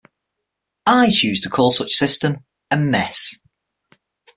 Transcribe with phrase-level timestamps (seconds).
[0.87, 2.37] I choose to call such a system
[2.71, 3.37] a mess.